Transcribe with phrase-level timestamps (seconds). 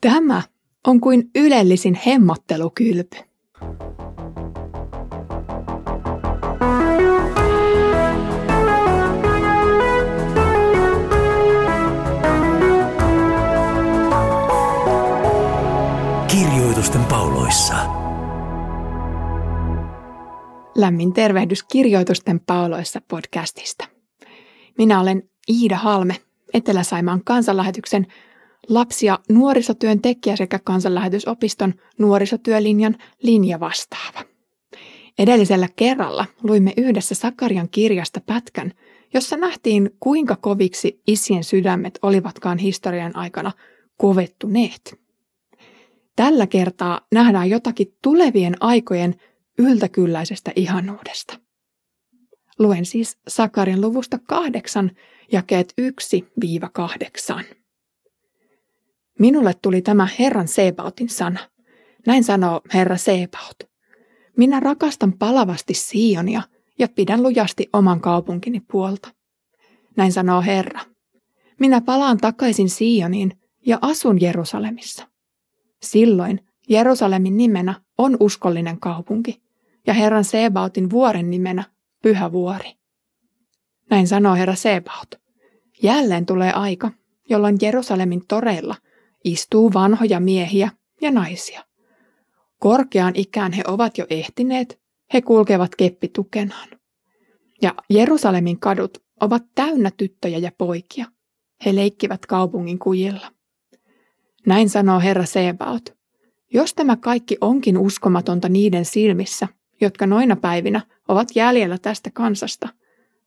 [0.00, 0.42] Tämä
[0.86, 3.16] on kuin ylellisin hemmottelukylpy.
[16.28, 17.74] Kirjoitusten pauloissa.
[20.74, 23.84] Lämmin tervehdys Kirjoitusten pauloissa podcastista.
[24.78, 26.16] Minä olen Iida Halme,
[26.54, 28.06] Etelä-Saimaan kansanlähetyksen
[28.68, 34.24] lapsi- ja nuorisotyön tekijä sekä kansanlähetysopiston nuorisotyölinjan linjavastaava.
[35.18, 38.72] Edellisellä kerralla luimme yhdessä Sakarian kirjasta pätkän,
[39.14, 43.52] jossa nähtiin kuinka koviksi isien sydämet olivatkaan historian aikana
[43.96, 45.00] kovettuneet.
[46.16, 49.14] Tällä kertaa nähdään jotakin tulevien aikojen
[49.58, 51.38] yltäkylläisestä ihanuudesta.
[52.58, 54.90] Luen siis Sakarian luvusta kahdeksan,
[55.32, 55.74] jakeet
[57.40, 57.59] 1-8.
[59.20, 61.40] Minulle tuli tämä Herran Sebautin sana.
[62.06, 63.56] Näin sanoo Herra Sebaut.
[64.36, 66.42] Minä rakastan palavasti Sionia
[66.78, 69.08] ja pidän lujasti oman kaupunkini puolta.
[69.96, 70.80] Näin sanoo Herra.
[71.60, 73.32] Minä palaan takaisin Sioniin
[73.66, 75.08] ja asun Jerusalemissa.
[75.82, 79.42] Silloin Jerusalemin nimenä on uskollinen kaupunki
[79.86, 81.64] ja Herran Sebautin vuoren nimenä
[82.02, 82.72] pyhä vuori.
[83.90, 85.14] Näin sanoo Herra Sebaut.
[85.82, 86.90] Jälleen tulee aika,
[87.28, 88.76] jolloin Jerusalemin toreilla–
[89.24, 91.64] istuu vanhoja miehiä ja naisia.
[92.58, 94.80] Korkeaan ikään he ovat jo ehtineet,
[95.12, 96.68] he kulkevat keppitukenaan.
[97.62, 101.06] Ja Jerusalemin kadut ovat täynnä tyttöjä ja poikia.
[101.66, 103.32] He leikkivät kaupungin kujilla.
[104.46, 105.82] Näin sanoo Herra Sebaot.
[106.52, 109.48] Jos tämä kaikki onkin uskomatonta niiden silmissä,
[109.80, 112.68] jotka noina päivinä ovat jäljellä tästä kansasta,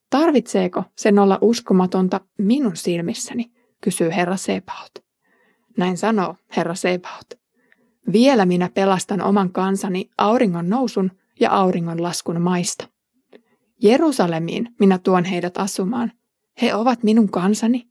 [0.09, 5.03] tarvitseeko sen olla uskomatonta minun silmissäni, kysyy Herra Sebaot.
[5.78, 7.30] Näin sanoo Herra Sebaot.
[8.12, 12.88] Vielä minä pelastan oman kansani auringon nousun ja auringon laskun maista.
[13.82, 16.12] Jerusalemiin minä tuon heidät asumaan.
[16.62, 17.88] He ovat minun kansani,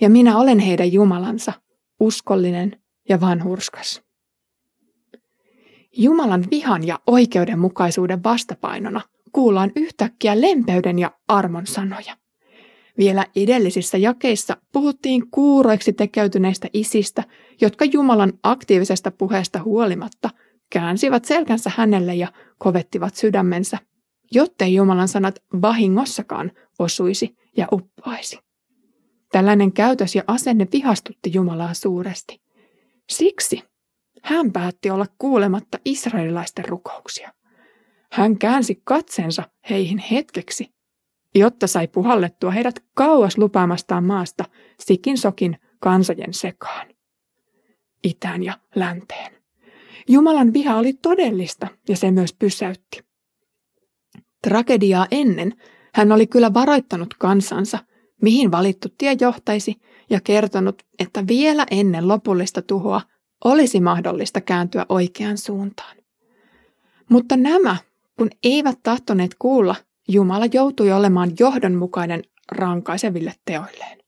[0.00, 1.52] ja minä olen heidän Jumalansa,
[2.00, 4.02] uskollinen ja vanhurskas.
[5.96, 9.00] Jumalan vihan ja oikeudenmukaisuuden vastapainona
[9.32, 12.16] kuullaan yhtäkkiä lempeyden ja armon sanoja.
[12.98, 17.24] Vielä edellisissä jakeissa puhuttiin kuuroiksi tekeytyneistä isistä,
[17.60, 20.30] jotka Jumalan aktiivisesta puheesta huolimatta
[20.70, 23.78] käänsivät selkänsä hänelle ja kovettivat sydämensä,
[24.32, 28.38] jottei Jumalan sanat vahingossakaan osuisi ja uppoaisi.
[29.32, 32.40] Tällainen käytös ja asenne vihastutti Jumalaa suuresti.
[33.10, 33.62] Siksi
[34.22, 37.32] hän päätti olla kuulematta israelilaisten rukouksia.
[38.12, 40.75] Hän käänsi katsensa heihin hetkeksi
[41.38, 44.44] jotta sai puhallettua heidät kauas lupaamastaan maasta
[44.80, 46.86] sikin sokin kansojen sekaan.
[48.04, 49.32] Itään ja länteen.
[50.08, 53.00] Jumalan viha oli todellista ja se myös pysäytti.
[54.48, 55.52] Tragediaa ennen
[55.94, 57.78] hän oli kyllä varoittanut kansansa,
[58.22, 59.80] mihin valittu tie johtaisi,
[60.10, 63.00] ja kertonut, että vielä ennen lopullista tuhoa
[63.44, 65.96] olisi mahdollista kääntyä oikeaan suuntaan.
[67.10, 67.76] Mutta nämä,
[68.18, 69.74] kun eivät tahtoneet kuulla
[70.08, 72.22] Jumala joutui olemaan johdonmukainen
[72.52, 73.98] rankaiseville teoilleen.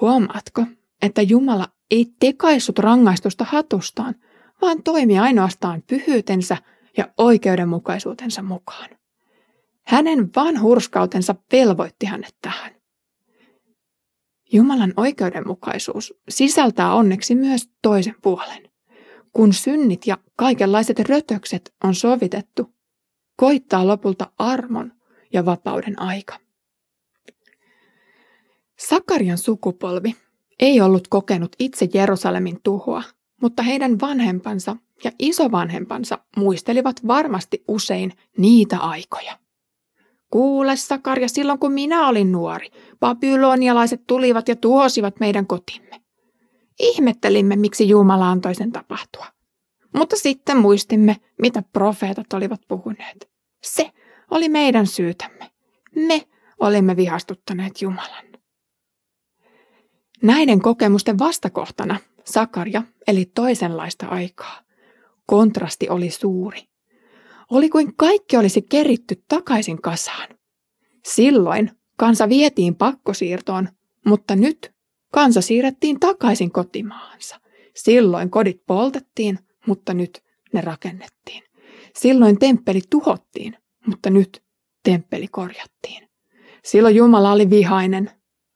[0.00, 0.64] Huomaatko,
[1.02, 4.14] että Jumala ei tekaissut rangaistusta hatustaan,
[4.62, 6.56] vaan toimi ainoastaan pyhyytensä
[6.96, 8.88] ja oikeudenmukaisuutensa mukaan.
[9.86, 12.80] Hänen vanhurskautensa velvoitti hänet tähän.
[14.52, 18.70] Jumalan oikeudenmukaisuus sisältää onneksi myös toisen puolen.
[19.32, 22.74] Kun synnit ja kaikenlaiset rötökset on sovitettu,
[23.40, 24.92] koittaa lopulta armon
[25.32, 26.36] ja vapauden aika.
[28.78, 30.16] Sakarian sukupolvi
[30.58, 33.02] ei ollut kokenut itse Jerusalemin tuhoa,
[33.42, 39.38] mutta heidän vanhempansa ja isovanhempansa muistelivat varmasti usein niitä aikoja.
[40.30, 46.00] Kuule, Sakaria, silloin kun minä olin nuori, babylonialaiset tulivat ja tuhosivat meidän kotimme.
[46.80, 49.26] Ihmettelimme, miksi Jumala antoi sen tapahtua.
[49.96, 53.29] Mutta sitten muistimme, mitä profeetat olivat puhuneet.
[53.62, 53.90] Se
[54.30, 55.50] oli meidän syytämme.
[55.96, 56.22] Me
[56.60, 58.24] olimme vihastuttaneet Jumalan.
[60.22, 64.62] Näiden kokemusten vastakohtana Sakaria eli toisenlaista aikaa.
[65.26, 66.60] Kontrasti oli suuri.
[67.50, 70.28] Oli kuin kaikki olisi keritty takaisin kasaan.
[71.04, 73.68] Silloin kansa vietiin pakkosiirtoon,
[74.06, 74.74] mutta nyt
[75.12, 77.40] kansa siirrettiin takaisin kotimaahansa.
[77.76, 81.42] Silloin kodit poltettiin, mutta nyt ne rakennettiin.
[81.96, 83.56] Silloin temppeli tuhottiin,
[83.86, 84.42] mutta nyt
[84.82, 86.08] temppeli korjattiin.
[86.64, 88.10] Silloin Jumala oli vihainen,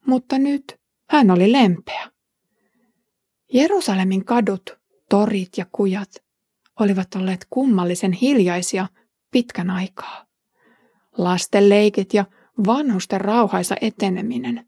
[0.05, 0.79] mutta nyt
[1.09, 2.11] hän oli lempeä.
[3.53, 4.79] Jerusalemin kadut,
[5.09, 6.09] torit ja kujat
[6.79, 8.87] olivat olleet kummallisen hiljaisia
[9.31, 10.25] pitkän aikaa.
[11.17, 12.25] Lasten leikit ja
[12.67, 14.67] vanhusten rauhaisa eteneminen,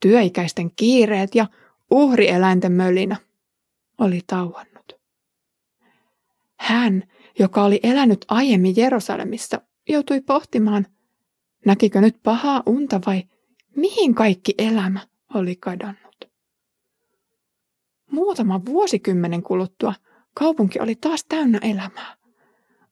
[0.00, 1.46] työikäisten kiireet ja
[1.90, 3.16] uhrieläinten mölinä
[3.98, 4.92] oli tauonnut.
[6.58, 7.04] Hän,
[7.40, 10.86] joka oli elänyt aiemmin Jerusalemissa, joutui pohtimaan,
[11.66, 13.22] näkikö nyt pahaa unta vai
[13.76, 15.00] mihin kaikki elämä
[15.34, 16.30] oli kadonnut.
[18.10, 19.94] Muutama vuosikymmenen kuluttua
[20.34, 22.16] kaupunki oli taas täynnä elämää.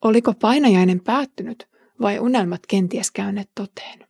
[0.05, 1.69] Oliko painajainen päättynyt
[2.01, 4.09] vai unelmat kenties käyneet toteen?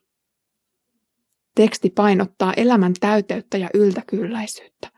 [1.55, 4.89] Teksti painottaa elämän täyteyttä ja yltäkylläisyyttä.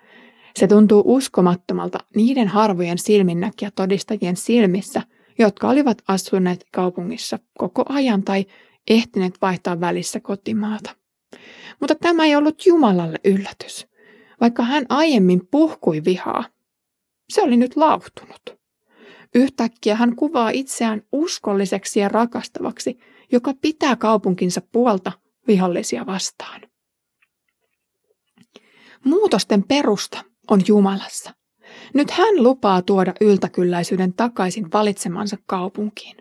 [0.56, 5.02] Se tuntuu uskomattomalta niiden harvojen silminnäkiä todistajien silmissä,
[5.40, 8.46] jotka olivat asuneet kaupungissa koko ajan tai
[8.88, 10.96] ehtineet vaihtaa välissä kotimaata.
[11.80, 13.86] Mutta tämä ei ollut Jumalalle yllätys.
[14.40, 16.44] Vaikka hän aiemmin puhkui vihaa,
[17.30, 18.60] se oli nyt lauhtunut.
[19.34, 22.98] Yhtäkkiä hän kuvaa itseään uskolliseksi ja rakastavaksi,
[23.32, 25.12] joka pitää kaupunkinsa puolta
[25.46, 26.60] vihollisia vastaan.
[29.04, 31.39] Muutosten perusta on Jumalassa.
[31.94, 36.16] Nyt hän lupaa tuoda yltäkylläisyyden takaisin valitsemansa kaupunkiin.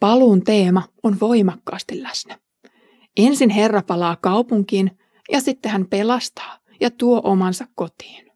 [0.00, 2.38] Paluun teema on voimakkaasti läsnä.
[3.16, 4.98] Ensin Herra palaa kaupunkiin
[5.32, 8.32] ja sitten hän pelastaa ja tuo omansa kotiin.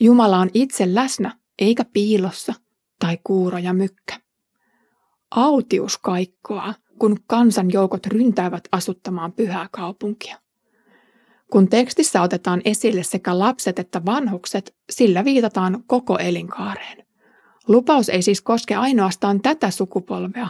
[0.00, 2.54] Jumala on itse läsnä, eikä piilossa
[2.98, 4.20] tai kuuro ja mykkä.
[5.30, 10.38] Autius kaikkoa, kun kansanjoukot ryntäävät asuttamaan pyhää kaupunkia.
[11.52, 17.06] Kun tekstissä otetaan esille sekä lapset että vanhukset, sillä viitataan koko elinkaareen.
[17.68, 20.48] Lupaus ei siis koske ainoastaan tätä sukupolvea,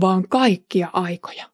[0.00, 1.50] vaan kaikkia aikoja.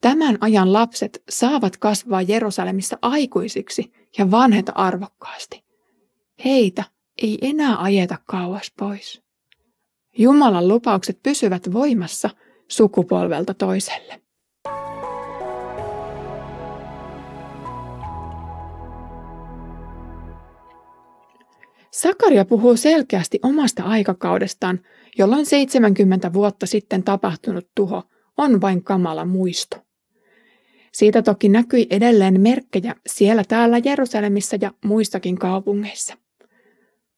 [0.00, 5.64] Tämän ajan lapset saavat kasvaa Jerusalemissa aikuisiksi ja vanheta arvokkaasti.
[6.44, 6.84] Heitä
[7.22, 9.22] ei enää ajeta kauas pois.
[10.18, 12.30] Jumalan lupaukset pysyvät voimassa
[12.68, 14.20] sukupolvelta toiselle.
[21.98, 24.80] Sakaria puhuu selkeästi omasta aikakaudestaan,
[25.18, 28.02] jolloin 70 vuotta sitten tapahtunut tuho
[28.36, 29.76] on vain kamala muisto.
[30.92, 36.14] Siitä toki näkyi edelleen merkkejä siellä täällä Jerusalemissa ja muissakin kaupungeissa.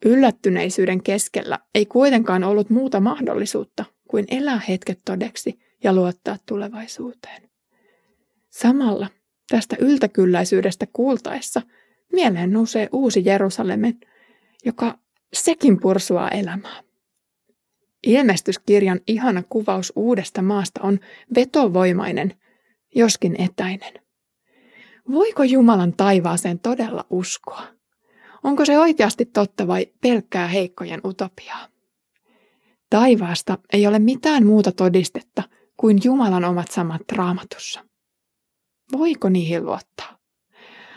[0.04, 7.42] Yllättyneisyyden keskellä ei kuitenkaan ollut muuta mahdollisuutta kuin elää hetket todeksi ja luottaa tulevaisuuteen.
[8.50, 9.06] Samalla
[9.50, 11.62] tästä yltäkylläisyydestä kuultaessa
[12.12, 14.00] mieleen nousee uusi Jerusalemen,
[14.64, 14.98] joka
[15.32, 16.82] sekin pursuaa elämää.
[18.06, 21.00] Ilmestyskirjan ihana kuvaus uudesta maasta on
[21.34, 22.34] vetovoimainen,
[22.94, 23.92] joskin etäinen.
[25.12, 27.62] Voiko Jumalan taivaaseen todella uskoa?
[28.42, 31.68] Onko se oikeasti totta vai pelkkää heikkojen utopiaa?
[32.90, 35.42] Taivaasta ei ole mitään muuta todistetta
[35.76, 37.84] kuin Jumalan omat samat raamatussa.
[38.92, 40.19] Voiko niihin luottaa?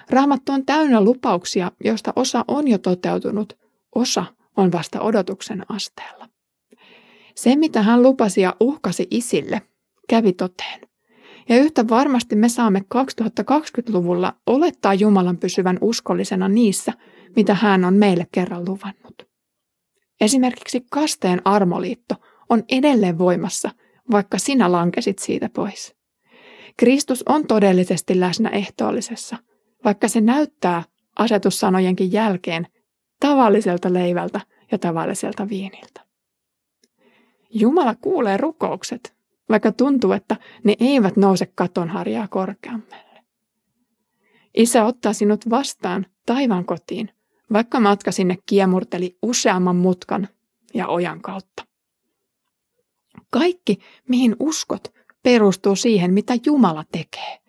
[0.09, 3.57] Raamattu on täynnä lupauksia, joista osa on jo toteutunut,
[3.95, 4.25] osa
[4.57, 6.29] on vasta odotuksen asteella.
[7.35, 9.61] Se, mitä hän lupasi ja uhkasi isille,
[10.09, 10.81] kävi toteen.
[11.50, 16.94] Ja yhtä varmasti me saamme 2020-luvulla olettaa Jumalan pysyvän uskollisena niissä,
[17.35, 19.27] mitä hän on meille kerran luvannut.
[20.22, 22.15] Esimerkiksi kasteen armoliitto
[22.50, 23.72] on edelleen voimassa,
[24.12, 25.95] vaikka sinä lankesit siitä pois.
[26.77, 29.38] Kristus on todellisesti läsnä ehtoollisessa,
[29.85, 30.83] vaikka se näyttää
[31.15, 32.67] asetussanojenkin jälkeen
[33.19, 36.01] tavalliselta leivältä ja tavalliselta viiniltä.
[37.49, 39.15] Jumala kuulee rukoukset,
[39.49, 43.23] vaikka tuntuu, että ne eivät nouse katonharjaa korkeammalle.
[44.53, 47.09] Isä ottaa sinut vastaan taivaan kotiin,
[47.53, 50.27] vaikka matka sinne kiemurteli useamman mutkan
[50.73, 51.65] ja ojan kautta.
[53.29, 57.42] Kaikki, mihin uskot, perustuu siihen, mitä Jumala tekee.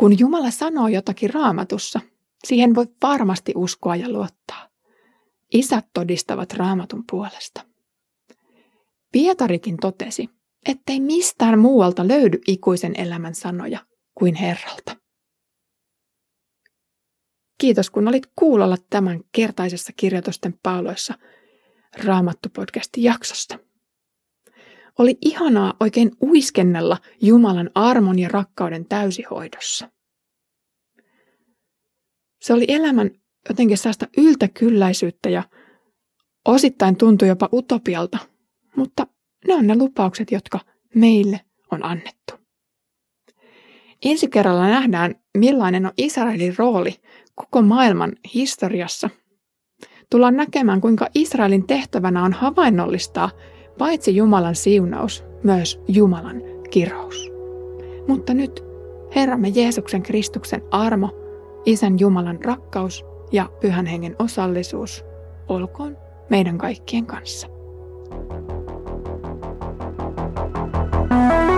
[0.00, 2.00] Kun Jumala sanoo jotakin raamatussa,
[2.44, 4.68] siihen voi varmasti uskoa ja luottaa.
[5.52, 7.66] Isät todistavat raamatun puolesta.
[9.12, 10.28] Pietarikin totesi,
[10.66, 13.78] ettei mistään muualta löydy ikuisen elämän sanoja
[14.14, 14.96] kuin Herralta.
[17.58, 21.14] Kiitos kun olit kuulolla tämän kertaisessa kirjoitusten pauloissa
[21.96, 23.58] Raamattu-podcastin jaksosta.
[24.98, 29.90] Oli ihanaa oikein uiskennella Jumalan armon ja rakkauden täysihoidossa.
[32.40, 33.10] Se oli elämän
[33.48, 35.42] jotenkin sellaista yltäkylläisyyttä ja
[36.48, 38.18] osittain tuntui jopa utopialta,
[38.76, 39.06] mutta
[39.48, 40.60] ne on ne lupaukset, jotka
[40.94, 42.34] meille on annettu.
[44.04, 46.94] Ensi kerralla nähdään, millainen on Israelin rooli
[47.34, 49.10] koko maailman historiassa.
[50.10, 53.30] tullaan näkemään, kuinka Israelin tehtävänä on havainnollistaa
[53.78, 57.32] paitsi Jumalan siunaus, myös Jumalan kirous.
[58.08, 58.64] Mutta nyt
[59.14, 61.10] Herramme Jeesuksen Kristuksen armo,
[61.64, 65.04] Isän Jumalan rakkaus ja Pyhän Hengen osallisuus
[65.48, 65.96] olkoon
[66.30, 67.46] meidän kaikkien kanssa.
[71.08, 71.49] thank you